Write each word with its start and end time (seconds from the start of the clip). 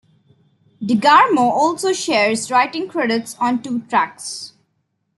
DeGarmo 0.81 1.41
also 1.51 1.93
shares 1.93 2.49
writing 2.49 2.87
credits 2.87 3.35
on 3.39 3.61
two 3.61 3.81
tracks. 3.81 4.53